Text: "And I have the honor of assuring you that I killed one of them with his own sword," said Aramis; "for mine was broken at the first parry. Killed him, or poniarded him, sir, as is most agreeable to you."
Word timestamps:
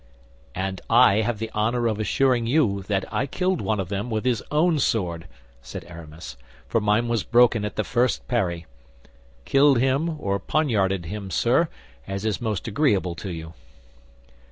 "And 0.55 0.81
I 0.89 1.17
have 1.21 1.37
the 1.37 1.51
honor 1.53 1.85
of 1.87 1.99
assuring 1.99 2.47
you 2.47 2.81
that 2.87 3.05
I 3.13 3.27
killed 3.27 3.61
one 3.61 3.79
of 3.79 3.89
them 3.89 4.09
with 4.09 4.25
his 4.25 4.41
own 4.49 4.79
sword," 4.79 5.27
said 5.61 5.85
Aramis; 5.87 6.37
"for 6.67 6.81
mine 6.81 7.07
was 7.07 7.21
broken 7.23 7.63
at 7.63 7.75
the 7.75 7.83
first 7.83 8.27
parry. 8.27 8.65
Killed 9.45 9.77
him, 9.77 10.19
or 10.19 10.39
poniarded 10.39 11.05
him, 11.05 11.29
sir, 11.29 11.69
as 12.07 12.25
is 12.25 12.41
most 12.41 12.67
agreeable 12.67 13.13
to 13.13 13.29
you." 13.29 13.53